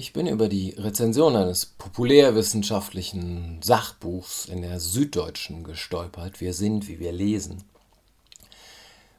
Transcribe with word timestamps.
Ich 0.00 0.12
bin 0.12 0.28
über 0.28 0.48
die 0.48 0.76
Rezension 0.78 1.34
eines 1.34 1.66
populärwissenschaftlichen 1.66 3.60
Sachbuchs 3.64 4.44
in 4.44 4.62
der 4.62 4.78
Süddeutschen 4.78 5.64
gestolpert. 5.64 6.40
Wir 6.40 6.54
sind, 6.54 6.86
wie 6.86 7.00
wir 7.00 7.10
lesen, 7.10 7.64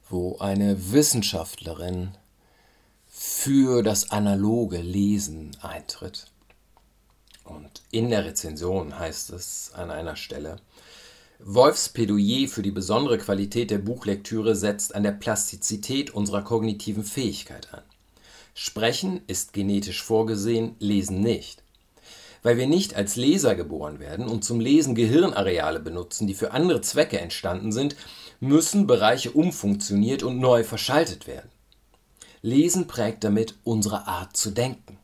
wo 0.09 0.37
eine 0.37 0.93
Wissenschaftlerin 0.93 2.11
für 3.09 3.83
das 3.83 4.11
analoge 4.11 4.77
Lesen 4.77 5.51
eintritt. 5.61 6.27
Und 7.43 7.81
in 7.91 8.09
der 8.09 8.23
Rezension 8.23 8.97
heißt 8.97 9.31
es 9.31 9.71
an 9.73 9.91
einer 9.91 10.15
Stelle, 10.15 10.61
Wolfs 11.39 11.89
Plädoyer 11.89 12.47
für 12.47 12.61
die 12.61 12.71
besondere 12.71 13.17
Qualität 13.17 13.69
der 13.69 13.79
Buchlektüre 13.79 14.55
setzt 14.55 14.95
an 14.95 15.03
der 15.03 15.11
Plastizität 15.11 16.11
unserer 16.11 16.41
kognitiven 16.41 17.03
Fähigkeit 17.03 17.73
an. 17.73 17.83
Sprechen 18.61 19.21
ist 19.27 19.53
genetisch 19.53 20.03
vorgesehen, 20.03 20.75
Lesen 20.79 21.21
nicht. 21.21 21.63
Weil 22.43 22.57
wir 22.57 22.67
nicht 22.67 22.93
als 22.93 23.15
Leser 23.15 23.55
geboren 23.55 24.01
werden 24.01 24.27
und 24.27 24.43
zum 24.43 24.59
Lesen 24.59 24.95
Gehirnareale 24.95 25.79
benutzen, 25.79 26.27
die 26.27 26.33
für 26.33 26.51
andere 26.51 26.81
Zwecke 26.81 27.21
entstanden 27.21 27.71
sind, 27.71 27.95
müssen 28.41 28.85
Bereiche 28.85 29.31
umfunktioniert 29.31 30.23
und 30.23 30.39
neu 30.39 30.65
verschaltet 30.65 31.25
werden. 31.25 31.49
Lesen 32.41 32.87
prägt 32.87 33.23
damit 33.23 33.55
unsere 33.63 34.07
Art 34.07 34.35
zu 34.35 34.51
denken. 34.51 34.97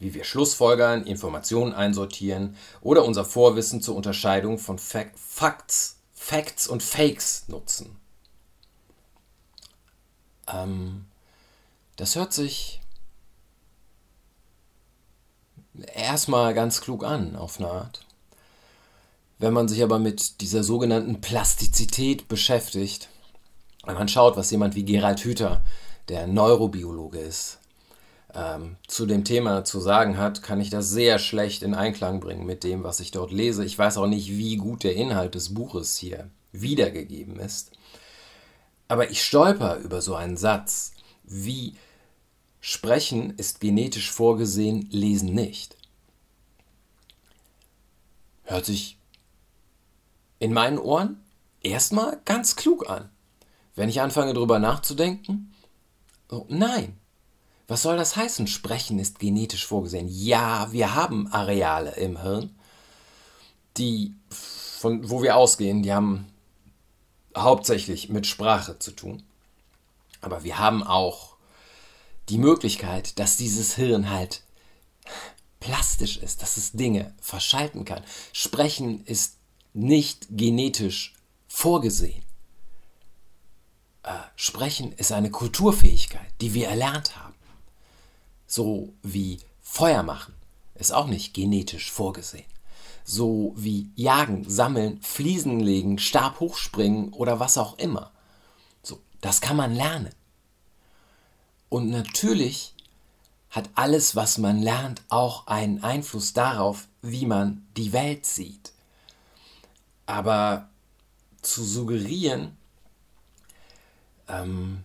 Wie 0.00 0.14
wir 0.14 0.24
Schlussfolgern, 0.24 1.06
Informationen 1.06 1.74
einsortieren 1.74 2.56
oder 2.80 3.04
unser 3.04 3.24
Vorwissen 3.24 3.82
zur 3.82 3.94
Unterscheidung 3.94 4.58
von 4.58 4.80
Facts, 4.80 6.00
Facts 6.12 6.66
und 6.66 6.82
Fakes 6.82 7.44
nutzen. 7.46 7.94
Ähm, 10.52 11.04
das 11.98 12.14
hört 12.14 12.32
sich 12.32 12.80
erstmal 15.94 16.54
ganz 16.54 16.80
klug 16.80 17.04
an, 17.04 17.36
auf 17.36 17.58
eine 17.58 17.70
Art. 17.70 18.06
Wenn 19.38 19.52
man 19.52 19.68
sich 19.68 19.82
aber 19.82 19.98
mit 19.98 20.40
dieser 20.40 20.62
sogenannten 20.64 21.20
Plastizität 21.20 22.28
beschäftigt, 22.28 23.08
wenn 23.84 23.96
man 23.96 24.08
schaut, 24.08 24.36
was 24.36 24.50
jemand 24.50 24.76
wie 24.76 24.84
Gerald 24.84 25.20
Hüther, 25.20 25.60
der 26.08 26.28
Neurobiologe 26.28 27.18
ist, 27.18 27.58
ähm, 28.32 28.76
zu 28.86 29.04
dem 29.04 29.24
Thema 29.24 29.64
zu 29.64 29.80
sagen 29.80 30.18
hat, 30.18 30.42
kann 30.42 30.60
ich 30.60 30.70
das 30.70 30.90
sehr 30.90 31.18
schlecht 31.18 31.62
in 31.62 31.74
Einklang 31.74 32.20
bringen 32.20 32.46
mit 32.46 32.62
dem, 32.62 32.84
was 32.84 33.00
ich 33.00 33.10
dort 33.10 33.32
lese. 33.32 33.64
Ich 33.64 33.76
weiß 33.76 33.98
auch 33.98 34.06
nicht, 34.06 34.30
wie 34.30 34.56
gut 34.56 34.84
der 34.84 34.94
Inhalt 34.94 35.34
des 35.34 35.52
Buches 35.52 35.96
hier 35.96 36.30
wiedergegeben 36.52 37.40
ist. 37.40 37.72
Aber 38.86 39.10
ich 39.10 39.22
stolper 39.22 39.76
über 39.78 40.00
so 40.00 40.14
einen 40.14 40.36
Satz 40.36 40.92
wie 41.24 41.74
Sprechen 42.60 43.30
ist 43.36 43.60
genetisch 43.60 44.10
vorgesehen, 44.10 44.88
Lesen 44.90 45.34
nicht. 45.34 45.76
Hört 48.44 48.64
sich 48.64 48.98
in 50.38 50.52
meinen 50.52 50.78
Ohren 50.78 51.22
erstmal 51.60 52.20
ganz 52.24 52.56
klug 52.56 52.88
an. 52.88 53.10
Wenn 53.74 53.88
ich 53.88 54.00
anfange 54.00 54.34
darüber 54.34 54.58
nachzudenken, 54.58 55.54
oh, 56.30 56.46
nein. 56.48 56.96
Was 57.68 57.82
soll 57.82 57.96
das 57.96 58.16
heißen? 58.16 58.46
Sprechen 58.46 58.98
ist 58.98 59.18
genetisch 59.18 59.66
vorgesehen. 59.66 60.08
Ja, 60.08 60.72
wir 60.72 60.94
haben 60.94 61.30
Areale 61.30 61.90
im 61.96 62.20
Hirn, 62.22 62.56
die 63.76 64.14
von 64.30 65.10
wo 65.10 65.22
wir 65.22 65.36
ausgehen, 65.36 65.82
die 65.82 65.92
haben 65.92 66.26
hauptsächlich 67.36 68.08
mit 68.08 68.26
Sprache 68.26 68.78
zu 68.78 68.92
tun. 68.92 69.22
Aber 70.20 70.44
wir 70.44 70.58
haben 70.58 70.82
auch 70.82 71.36
die 72.28 72.38
Möglichkeit, 72.38 73.18
dass 73.18 73.36
dieses 73.36 73.74
Hirn 73.74 74.10
halt 74.10 74.42
plastisch 75.60 76.16
ist, 76.18 76.42
dass 76.42 76.56
es 76.56 76.72
Dinge 76.72 77.14
verschalten 77.20 77.84
kann. 77.84 78.02
Sprechen 78.32 79.04
ist 79.04 79.36
nicht 79.72 80.26
genetisch 80.30 81.14
vorgesehen. 81.48 82.22
Äh, 84.02 84.12
Sprechen 84.36 84.92
ist 84.92 85.12
eine 85.12 85.30
Kulturfähigkeit, 85.30 86.32
die 86.40 86.54
wir 86.54 86.68
erlernt 86.68 87.16
haben. 87.16 87.34
So 88.46 88.92
wie 89.02 89.38
Feuer 89.60 90.02
machen 90.02 90.34
ist 90.74 90.92
auch 90.92 91.06
nicht 91.06 91.34
genetisch 91.34 91.90
vorgesehen. 91.90 92.46
So 93.04 93.52
wie 93.56 93.90
Jagen, 93.96 94.48
Sammeln, 94.48 95.00
Fliesen 95.02 95.60
legen, 95.60 95.98
Stab 95.98 96.40
hochspringen 96.40 97.12
oder 97.12 97.40
was 97.40 97.58
auch 97.58 97.78
immer. 97.78 98.12
So, 98.82 99.00
das 99.20 99.40
kann 99.40 99.56
man 99.56 99.74
lernen. 99.74 100.14
Und 101.68 101.90
natürlich 101.90 102.74
hat 103.50 103.70
alles, 103.74 104.14
was 104.16 104.38
man 104.38 104.60
lernt, 104.60 105.02
auch 105.08 105.46
einen 105.46 105.82
Einfluss 105.82 106.32
darauf, 106.32 106.88
wie 107.02 107.26
man 107.26 107.66
die 107.76 107.92
Welt 107.92 108.26
sieht. 108.26 108.72
Aber 110.06 110.68
zu 111.42 111.64
suggerieren, 111.64 112.56
ähm, 114.28 114.84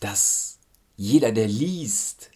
dass 0.00 0.58
jeder, 0.96 1.32
der 1.32 1.48
liest, 1.48 2.30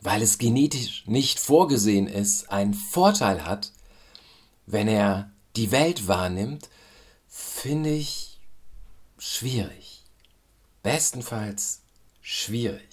weil 0.00 0.22
es 0.22 0.38
genetisch 0.38 1.06
nicht 1.06 1.40
vorgesehen 1.40 2.06
ist, 2.06 2.50
einen 2.50 2.74
Vorteil 2.74 3.44
hat, 3.44 3.72
wenn 4.66 4.88
er 4.88 5.30
die 5.56 5.70
Welt 5.70 6.08
wahrnimmt, 6.08 6.68
finde 7.28 7.90
ich 7.90 8.38
schwierig. 9.18 10.02
Bestenfalls 10.82 11.83
schwierig. 12.24 12.88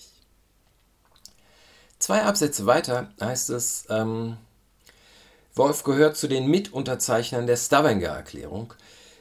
Zwei 2.00 2.24
Absätze 2.24 2.66
weiter 2.66 3.12
heißt 3.22 3.50
es, 3.52 3.86
ähm, 3.90 4.36
Wolf 5.56 5.84
gehört 5.84 6.18
zu 6.18 6.28
den 6.28 6.48
Mitunterzeichnern 6.48 7.48
der 7.48 7.56
Stavanger-Erklärung, 7.56 8.74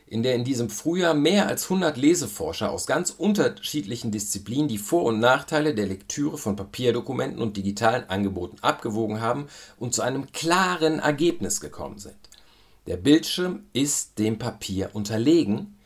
in 0.08 0.24
der 0.24 0.34
in 0.34 0.42
diesem 0.42 0.68
Frühjahr 0.68 1.14
mehr 1.14 1.46
als 1.46 1.64
100 1.64 1.96
Leseforscher 1.96 2.72
aus 2.72 2.88
ganz 2.88 3.10
unterschiedlichen 3.10 4.10
Disziplinen 4.10 4.66
die 4.66 4.78
Vor- 4.78 5.04
und 5.04 5.20
Nachteile 5.20 5.76
der 5.76 5.86
Lektüre 5.86 6.38
von 6.38 6.56
Papierdokumenten 6.56 7.40
und 7.40 7.56
digitalen 7.56 8.10
Angeboten 8.10 8.58
abgewogen 8.62 9.20
haben 9.20 9.46
und 9.78 9.94
zu 9.94 10.02
einem 10.02 10.32
klaren 10.32 10.98
Ergebnis 10.98 11.60
gekommen 11.60 11.98
sind. 11.98 12.18
Der 12.88 12.96
Bildschirm 12.96 13.64
ist 13.72 14.18
dem 14.18 14.38
Papier 14.38 14.90
unterlegen, 14.92 15.76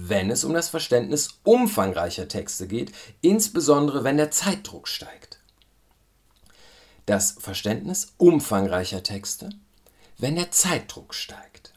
wenn 0.00 0.30
es 0.30 0.44
um 0.44 0.54
das 0.54 0.68
Verständnis 0.68 1.40
umfangreicher 1.42 2.28
Texte 2.28 2.68
geht, 2.68 2.92
insbesondere 3.20 4.04
wenn 4.04 4.16
der 4.16 4.30
Zeitdruck 4.30 4.86
steigt. 4.86 5.40
Das 7.06 7.32
Verständnis 7.38 8.12
umfangreicher 8.16 9.02
Texte, 9.02 9.50
wenn 10.18 10.36
der 10.36 10.50
Zeitdruck 10.50 11.14
steigt. 11.14 11.72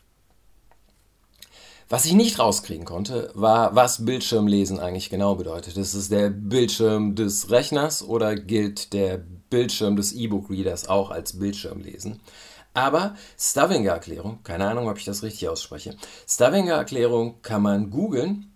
Was 1.90 2.06
ich 2.06 2.14
nicht 2.14 2.40
rauskriegen 2.40 2.86
konnte, 2.86 3.32
war, 3.34 3.76
was 3.76 4.06
Bildschirmlesen 4.06 4.80
eigentlich 4.80 5.10
genau 5.10 5.36
bedeutet. 5.36 5.76
Ist 5.76 5.94
es 5.94 6.08
der 6.08 6.30
Bildschirm 6.30 7.16
des 7.16 7.50
Rechners 7.50 8.04
oder 8.04 8.36
gilt 8.36 8.94
der 8.94 9.18
Bildschirm 9.50 9.98
des 9.98 10.14
E-Book-Readers 10.14 10.88
auch 10.88 11.12
als 11.12 11.38
Bildschirmlesen? 11.38 12.22
Aber 12.74 13.16
Stavanger-Erklärung, 13.38 14.44
keine 14.44 14.68
Ahnung, 14.68 14.88
ob 14.90 14.98
ich 14.98 15.06
das 15.06 15.24
richtig 15.24 15.50
ausspreche. 15.50 15.96
Stavanger-Erklärung 16.28 17.42
kann 17.42 17.62
man 17.62 17.90
googeln 17.90 18.52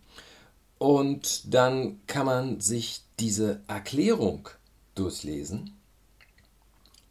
und 0.78 1.54
dann 1.54 2.00
kann 2.08 2.26
man 2.26 2.62
sich 2.62 3.02
diese 3.20 3.62
Erklärung 3.68 4.50
durchlesen. 4.96 5.74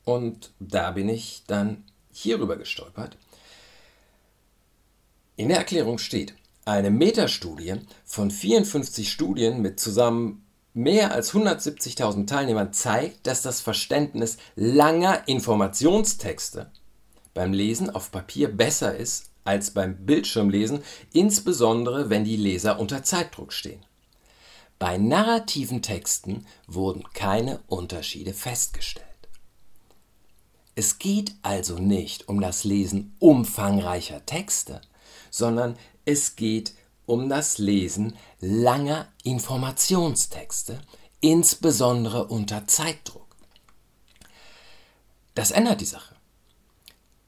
Und 0.05 0.53
da 0.61 0.93
bin 0.93 1.09
ich 1.09 1.45
dann 1.47 1.85
hierüber 2.13 2.57
gestolpert. 2.57 3.17
In 5.37 5.49
der 5.49 5.59
Erklärung 5.59 5.99
steht, 5.99 6.35
eine 6.65 6.91
Metastudie 6.91 7.75
von 8.05 8.31
54 8.31 9.11
Studien 9.11 9.61
mit 9.61 9.81
zusammen 9.81 10.47
mehr 10.73 11.13
als 11.13 11.35
170.000 11.35 12.27
Teilnehmern 12.27 12.73
zeigt, 12.73 13.27
dass 13.27 13.43
das 13.43 13.61
Verständnis 13.61 14.39
langer 14.57 15.27
Informationstexte 15.29 16.71
beim 17.35 17.53
Lesen 17.53 17.91
auf 17.91 18.11
Papier 18.11 18.49
besser 18.49 18.97
ist 18.97 19.31
als 19.45 19.73
beim 19.73 20.07
Bildschirmlesen, 20.07 20.83
insbesondere 21.13 22.09
wenn 22.09 22.25
die 22.25 22.37
Leser 22.37 22.81
unter 22.81 23.03
Zeitdruck 23.03 23.53
stehen. 23.53 23.85
Bei 24.79 24.97
narrativen 24.97 25.83
Texten 25.83 26.47
wurden 26.67 27.05
keine 27.13 27.61
Unterschiede 27.67 28.33
festgestellt. 28.33 29.07
Es 30.75 30.99
geht 30.99 31.35
also 31.43 31.79
nicht 31.79 32.29
um 32.29 32.41
das 32.41 32.65
Lesen 32.65 33.15
umfangreicher 33.21 34.27
Texte, 34.27 34.81
sondern 35.31 35.77
es 36.05 36.37
geht 36.37 36.75
um 37.07 37.29
das 37.29 37.59
Lesen 37.59 38.17
langer 38.41 39.09
Informationstexte, 39.23 40.81
insbesondere 41.21 42.27
unter 42.27 42.67
Zeitdruck. 42.67 43.37
Das 45.35 45.51
ändert 45.51 45.81
die 45.81 45.87
Sache. 45.87 46.14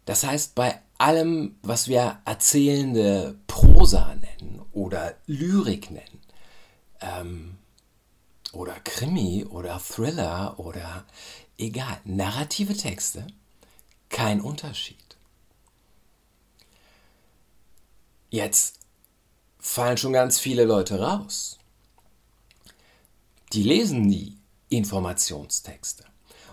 Das 0.06 0.25
heißt, 0.25 0.55
bei 0.55 0.81
allem, 0.99 1.56
was 1.62 1.88
wir 1.88 2.20
erzählende 2.25 3.38
Prosa 3.47 4.14
nennen 4.14 4.64
oder 4.73 5.17
Lyrik 5.26 5.91
nennen 5.91 6.20
ähm, 7.00 7.58
oder 8.53 8.75
Krimi 8.81 9.44
oder 9.44 9.79
Thriller 9.79 10.58
oder 10.58 11.05
egal, 11.58 12.00
narrative 12.05 12.75
Texte, 12.75 13.26
kein 14.08 14.41
Unterschied. 14.41 14.97
Jetzt 18.31 18.79
fallen 19.58 19.99
schon 19.99 20.12
ganz 20.12 20.38
viele 20.38 20.64
Leute 20.64 21.00
raus. 21.00 21.58
Die 23.53 23.64
lesen 23.64 24.03
nie 24.03 24.38
Informationstexte. 24.69 26.05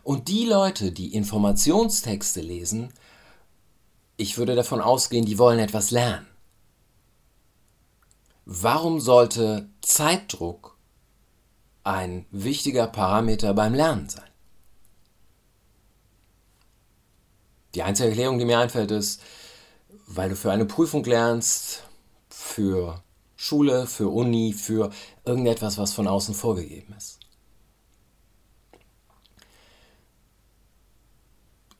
Und 0.03 0.27
die 0.27 0.45
Leute, 0.45 0.91
die 0.91 1.13
Informationstexte 1.13 2.41
lesen, 2.41 2.93
ich 4.17 4.37
würde 4.37 4.55
davon 4.55 4.81
ausgehen, 4.81 5.25
die 5.25 5.37
wollen 5.37 5.59
etwas 5.59 5.91
lernen. 5.91 6.27
Warum 8.45 8.99
sollte 8.99 9.69
Zeitdruck 9.81 10.77
ein 11.83 12.25
wichtiger 12.31 12.87
Parameter 12.87 13.53
beim 13.53 13.73
Lernen 13.73 14.09
sein? 14.09 14.29
Die 17.73 17.83
einzige 17.83 18.09
Erklärung, 18.09 18.37
die 18.37 18.45
mir 18.45 18.59
einfällt, 18.59 18.91
ist, 18.91 19.21
weil 20.05 20.29
du 20.29 20.35
für 20.35 20.51
eine 20.51 20.65
Prüfung 20.65 21.03
lernst, 21.03 21.83
für 22.29 23.01
Schule, 23.35 23.87
für 23.87 24.09
Uni, 24.09 24.53
für 24.53 24.91
irgendetwas, 25.25 25.77
was 25.77 25.93
von 25.93 26.07
außen 26.07 26.35
vorgegeben 26.35 26.93
ist. 26.97 27.19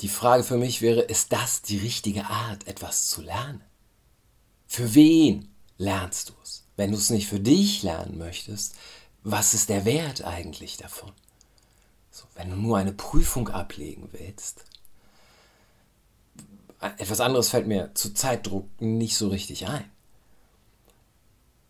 Die 0.04 0.10
Frage 0.10 0.44
für 0.44 0.58
mich 0.58 0.82
wäre, 0.82 1.00
ist 1.00 1.32
das 1.32 1.62
die 1.62 1.78
richtige 1.78 2.26
Art, 2.26 2.68
etwas 2.68 3.08
zu 3.08 3.22
lernen? 3.22 3.62
Für 4.68 4.94
wen 4.96 5.48
lernst 5.78 6.28
du 6.28 6.34
es? 6.44 6.66
Wenn 6.76 6.92
du 6.92 6.98
es 6.98 7.10
nicht 7.10 7.30
für 7.30 7.40
dich 7.40 7.84
lernen 7.84 8.18
möchtest, 8.18 8.76
was 9.24 9.54
ist 9.54 9.70
der 9.70 9.86
Wert 9.86 10.26
eigentlich 10.26 10.76
davon? 10.76 11.14
So, 12.12 12.26
wenn 12.36 12.50
du 12.50 12.58
nur 12.58 12.78
eine 12.78 12.92
Prüfung 12.92 13.48
ablegen 13.48 14.10
willst, 14.12 14.66
etwas 16.98 17.22
anderes 17.22 17.48
fällt 17.48 17.68
mir 17.68 17.92
zu 17.94 18.14
Zeitdruck 18.14 18.68
nicht 18.82 19.16
so 19.16 19.30
richtig 19.30 19.68
ein. 19.70 19.90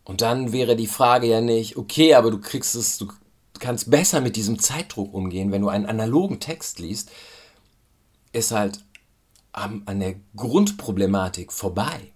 Und 0.06 0.22
dann 0.22 0.52
wäre 0.52 0.76
die 0.76 0.88
Frage 0.88 1.28
ja 1.28 1.40
nicht, 1.40 1.78
okay, 1.78 2.16
aber 2.16 2.32
du 2.32 2.42
kriegst 2.42 2.74
es, 2.74 2.98
du 2.98 3.10
kannst 3.60 3.92
besser 3.92 4.22
mit 4.22 4.36
diesem 4.38 4.58
Zeitdruck 4.58 5.14
umgehen, 5.14 5.52
wenn 5.52 5.62
du 5.62 5.70
einen 5.70 5.86
analogen 5.86 6.40
Text 6.40 6.80
liest, 6.80 7.12
ist 8.34 8.52
halt 8.52 8.84
an 9.54 10.00
der 10.00 10.16
Grundproblematik 10.36 11.52
vorbei. 11.52 12.12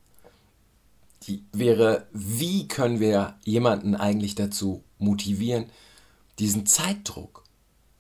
Die 1.24 1.44
wäre, 1.52 2.08
wie 2.12 2.68
können 2.68 3.00
wir 3.00 3.38
jemanden 3.44 3.96
eigentlich 3.96 4.36
dazu 4.36 4.84
motivieren, 4.98 5.70
diesen 6.40 6.66
Zeitdruck 6.66 7.44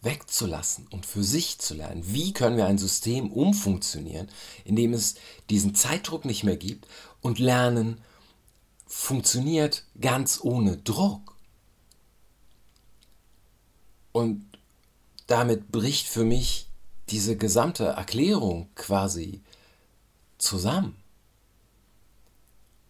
wegzulassen 0.01 0.87
und 0.87 1.05
für 1.05 1.23
sich 1.23 1.59
zu 1.59 1.73
lernen. 1.73 2.03
Wie 2.05 2.33
können 2.33 2.57
wir 2.57 2.65
ein 2.67 2.77
System 2.77 3.31
umfunktionieren, 3.31 4.29
in 4.63 4.75
dem 4.75 4.93
es 4.93 5.15
diesen 5.49 5.75
Zeitdruck 5.75 6.25
nicht 6.25 6.43
mehr 6.43 6.57
gibt 6.57 6.87
und 7.21 7.39
lernen 7.39 8.01
funktioniert 8.85 9.83
ganz 9.99 10.39
ohne 10.41 10.77
Druck. 10.77 11.35
Und 14.11 14.45
damit 15.27 15.71
bricht 15.71 16.07
für 16.07 16.23
mich 16.23 16.66
diese 17.09 17.38
gesamte 17.38 17.86
Erklärung 17.86 18.69
quasi 18.75 19.42
zusammen. 20.38 20.95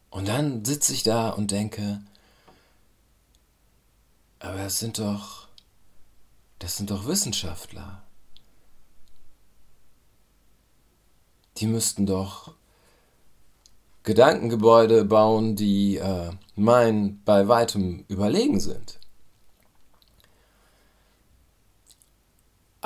Und 0.10 0.28
dann 0.28 0.66
sitze 0.66 0.94
ich 0.94 1.04
da 1.04 1.30
und 1.30 1.52
denke, 1.52 2.02
aber 4.40 4.58
das 4.58 4.80
sind 4.80 5.00
doch, 5.00 5.48
das 6.60 6.78
sind 6.78 6.92
doch 6.92 7.06
Wissenschaftler. 7.06 8.02
Die 11.58 11.68
müssten 11.68 12.06
doch 12.06 12.54
Gedankengebäude 14.04 15.06
bauen, 15.06 15.56
die 15.56 15.98
äh, 15.98 16.32
mein 16.56 17.22
bei 17.26 17.48
weitem 17.48 18.06
überlegen 18.08 18.60
sind. 18.60 19.00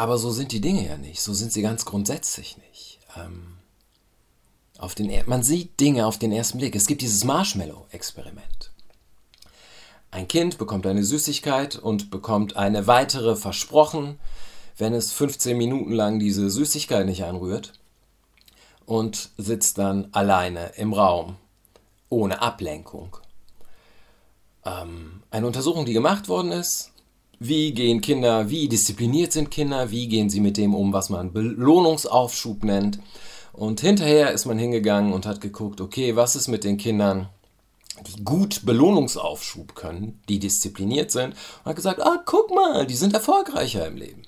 Aber 0.02 0.18
so 0.18 0.32
sind 0.32 0.52
die 0.52 0.62
Dinge 0.62 0.88
ja 0.88 0.98
nicht, 0.98 1.22
so 1.22 1.32
sind 1.32 1.54
sie 1.54 1.62
ganz 1.62 1.86
grundsätzlich 1.86 2.58
nicht. 2.58 2.98
Ähm, 3.16 3.58
auf 4.80 4.96
den, 4.96 5.12
man 5.28 5.44
sieht 5.44 5.80
Dinge 5.80 6.08
auf 6.08 6.18
den 6.18 6.32
ersten 6.32 6.58
Blick. 6.58 6.76
Es 6.76 6.88
gibt 6.88 7.04
dieses 7.04 7.24
Marshmallow-Experiment. 7.24 8.72
Ein 10.10 10.28
Kind 10.28 10.58
bekommt 10.58 10.88
eine 10.88 11.04
Süßigkeit 11.04 11.76
und 11.76 12.10
bekommt 12.10 12.56
eine 12.56 12.88
weitere 12.88 13.36
versprochen, 13.36 14.18
wenn 14.76 14.96
es 14.96 15.12
15 15.12 15.56
Minuten 15.56 15.92
lang 15.92 16.18
diese 16.18 16.50
Süßigkeit 16.50 17.06
nicht 17.06 17.24
anrührt 17.24 17.74
und 18.88 19.30
sitzt 19.38 19.78
dann 19.78 20.08
alleine 20.14 20.72
im 20.78 20.94
Raum, 20.94 21.36
ohne 22.10 22.42
Ablenkung. 22.42 23.18
Ähm, 24.66 25.22
eine 25.30 25.46
Untersuchung, 25.46 25.86
die 25.86 25.94
gemacht 25.94 26.28
worden 26.28 26.52
ist, 26.52 26.91
wie 27.44 27.74
gehen 27.74 28.02
Kinder, 28.02 28.52
wie 28.52 28.70
diszipliniert 28.70 29.32
sind 29.32 29.50
Kinder, 29.50 29.90
wie 29.90 30.08
gehen 30.08 30.30
sie 30.30 30.40
mit 30.40 30.58
dem 30.58 30.76
um, 30.76 30.94
was 30.94 31.10
man 31.10 31.34
Belohnungsaufschub 31.34 32.64
nennt. 32.64 33.00
Und 33.52 33.82
hinterher 33.82 34.32
ist 34.32 34.46
man 34.46 34.60
hingegangen 34.60 35.12
und 35.12 35.26
hat 35.26 35.42
geguckt, 35.42 35.82
okay, 35.82 36.16
was 36.16 36.36
ist 36.36 36.50
mit 36.50 36.64
den 36.64 36.78
Kindern, 36.78 37.30
die 38.06 38.24
gut 38.24 38.64
Belohnungsaufschub 38.64 39.74
können, 39.74 40.22
die 40.30 40.38
diszipliniert 40.38 41.10
sind, 41.10 41.34
und 41.34 41.66
hat 41.66 41.76
gesagt, 41.76 42.00
ah, 42.04 42.22
guck 42.28 42.52
mal, 42.54 42.86
die 42.86 42.96
sind 42.96 43.16
erfolgreicher 43.16 43.88
im 43.88 43.98
Leben. 43.98 44.22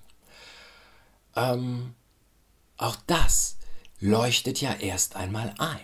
Ähm, 1.36 1.94
auch 2.78 2.96
das 3.06 3.58
leuchtet 4.00 4.60
ja 4.60 4.74
erst 4.74 5.16
einmal 5.16 5.54
ein. 5.60 5.80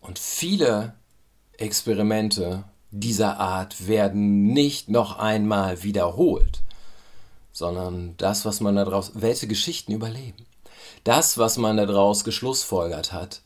Und 0.00 0.18
viele 0.18 0.94
Experimente 1.58 2.64
dieser 3.00 3.38
Art 3.38 3.86
werden 3.86 4.52
nicht 4.52 4.88
noch 4.88 5.18
einmal 5.18 5.82
wiederholt, 5.82 6.62
sondern 7.52 8.14
das, 8.16 8.44
was 8.44 8.60
man 8.60 8.76
daraus, 8.76 9.12
welche 9.14 9.46
Geschichten 9.46 9.92
überleben. 9.92 10.46
Das, 11.04 11.38
was 11.38 11.56
man 11.56 11.76
daraus 11.76 12.24
geschlussfolgert 12.24 13.12
hat, 13.12 13.40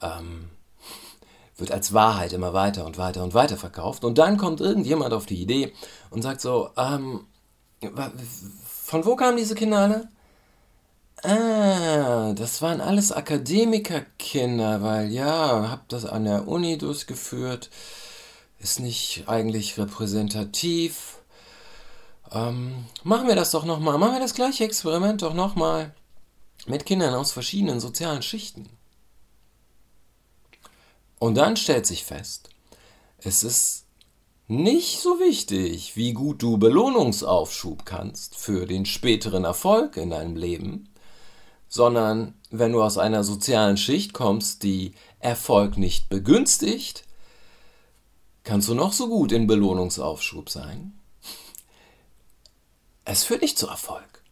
ähm, 0.00 0.50
wird 1.56 1.70
als 1.70 1.92
Wahrheit 1.92 2.32
immer 2.32 2.52
weiter 2.52 2.84
und 2.84 2.98
weiter 2.98 3.22
und 3.22 3.34
weiter 3.34 3.56
verkauft. 3.56 4.04
Und 4.04 4.18
dann 4.18 4.36
kommt 4.36 4.60
irgendjemand 4.60 5.12
auf 5.12 5.26
die 5.26 5.40
Idee 5.40 5.72
und 6.10 6.22
sagt 6.22 6.40
so, 6.40 6.70
ähm, 6.76 7.26
von 8.66 9.04
wo 9.04 9.16
kamen 9.16 9.36
diese 9.36 9.54
Kinder 9.54 9.78
alle? 9.78 10.08
Ah, 11.22 12.32
das 12.34 12.60
waren 12.60 12.80
alles 12.80 13.12
Akademikerkinder, 13.12 14.82
weil 14.82 15.10
ja, 15.10 15.70
hab 15.70 15.88
das 15.88 16.04
an 16.04 16.24
der 16.24 16.48
Uni 16.48 16.76
durchgeführt, 16.76 17.70
ist 18.64 18.80
nicht 18.80 19.24
eigentlich 19.26 19.76
repräsentativ. 19.76 21.18
Ähm, 22.32 22.86
machen 23.02 23.28
wir 23.28 23.36
das 23.36 23.50
doch 23.50 23.66
nochmal, 23.66 23.98
machen 23.98 24.14
wir 24.14 24.20
das 24.20 24.32
gleiche 24.34 24.64
Experiment 24.64 25.20
doch 25.20 25.34
nochmal 25.34 25.94
mit 26.66 26.86
Kindern 26.86 27.14
aus 27.14 27.30
verschiedenen 27.30 27.78
sozialen 27.78 28.22
Schichten. 28.22 28.70
Und 31.18 31.34
dann 31.34 31.58
stellt 31.58 31.86
sich 31.86 32.04
fest, 32.04 32.48
es 33.18 33.44
ist 33.44 33.84
nicht 34.48 34.98
so 35.00 35.20
wichtig, 35.20 35.94
wie 35.96 36.14
gut 36.14 36.42
du 36.42 36.56
Belohnungsaufschub 36.56 37.84
kannst 37.84 38.34
für 38.34 38.66
den 38.66 38.86
späteren 38.86 39.44
Erfolg 39.44 39.98
in 39.98 40.08
deinem 40.08 40.36
Leben, 40.36 40.88
sondern 41.68 42.32
wenn 42.50 42.72
du 42.72 42.82
aus 42.82 42.96
einer 42.96 43.24
sozialen 43.24 43.76
Schicht 43.76 44.14
kommst, 44.14 44.62
die 44.62 44.94
Erfolg 45.18 45.76
nicht 45.76 46.08
begünstigt, 46.08 47.04
kannst 48.44 48.68
du 48.68 48.74
noch 48.74 48.92
so 48.92 49.08
gut 49.08 49.32
in 49.32 49.46
Belohnungsaufschub 49.46 50.48
sein. 50.48 50.98
Es 53.04 53.24
führt 53.24 53.42
nicht 53.42 53.58
zu 53.58 53.68
Erfolg. 53.68 54.22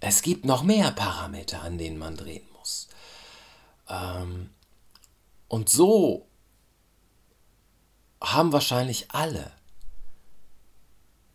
Es 0.00 0.22
gibt 0.22 0.44
noch 0.44 0.62
mehr 0.62 0.90
Parameter, 0.90 1.62
an 1.62 1.78
denen 1.78 1.98
man 1.98 2.16
drehen 2.16 2.46
muss. 2.58 2.88
Ähm, 3.88 4.50
und 5.48 5.70
so 5.70 6.26
haben 8.20 8.52
wahrscheinlich 8.52 9.10
alle, 9.12 9.52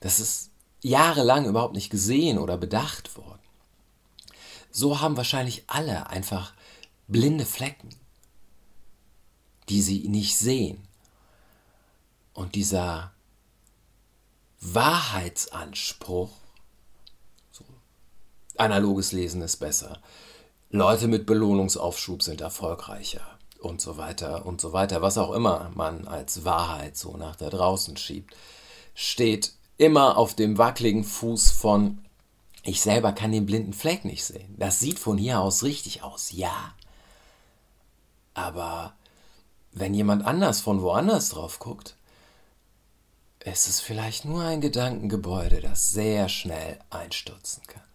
das 0.02 0.20
ist 0.20 0.52
jahrelang 0.82 1.46
überhaupt 1.46 1.76
nicht 1.76 1.90
gesehen 1.90 2.38
oder 2.38 2.58
bedacht 2.58 3.16
worden 3.16 3.38
so 4.78 5.02
haben 5.02 5.18
wahrscheinlich 5.18 5.64
alle 5.68 6.08
einfach 6.08 6.54
blinde 7.08 7.46
Flecken, 7.46 7.90
die 9.70 9.82
sie 9.82 10.08
nicht 10.08 10.38
sehen. 10.38 10.88
Und 12.34 12.56
dieser 12.56 13.12
Wahrheitsanspruch, 14.62 16.30
so, 17.52 17.64
analoges 18.58 19.12
Lesen 19.12 19.42
ist 19.42 19.58
besser, 19.58 20.02
Leute 20.70 21.08
mit 21.08 21.26
Belohnungsaufschub 21.26 22.22
sind 22.22 22.42
erfolgreicher. 22.42 23.38
und 23.60 23.82
so 23.82 23.98
weiter 23.98 24.46
und 24.46 24.62
so 24.62 24.72
weiter, 24.72 25.02
was 25.02 25.18
auch 25.18 25.32
immer 25.32 25.72
man 25.74 26.08
als 26.08 26.46
Wahrheit 26.46 26.96
so 26.96 27.18
nach 27.18 27.36
da 27.36 27.50
draußen 27.50 27.98
schiebt, 27.98 28.36
steht 28.94 29.54
immer 29.78 30.18
auf 30.18 30.36
dem 30.36 30.58
wackeligen 30.58 31.04
Fuß 31.04 31.52
von 31.52 32.00
ich 32.64 32.82
selber 32.82 33.14
kann 33.14 33.32
den 33.32 33.46
blinden 33.46 33.74
Fleck 33.74 34.04
nicht 34.04 34.26
sehen. 34.26 34.56
Das 34.58 34.80
sieht 34.80 35.00
von 35.00 35.18
hier 35.18 35.40
aus 35.40 35.64
richtig 35.64 36.04
aus, 36.04 36.32
ja. 36.32 36.74
Aber 38.34 38.94
wenn 39.80 39.94
jemand 39.94 40.26
anders 40.26 40.62
von 40.62 40.82
woanders 40.82 41.30
drauf 41.30 41.60
guckt, 41.60 41.96
ist 43.44 43.68
es 43.68 43.80
vielleicht 43.80 44.26
nur 44.26 44.44
ein 44.44 44.62
Gedankengebäude, 44.62 45.62
das 45.62 45.90
sehr 45.90 46.28
schnell 46.30 46.80
einstürzen 46.90 47.64
kann. 47.68 47.87